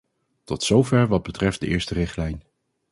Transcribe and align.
Tot 0.43 0.63
zover 0.63 1.07
wat 1.07 1.23
betreft 1.23 1.59
de 1.59 1.67
eerste 1.67 1.93
richtlijn. 1.93 2.43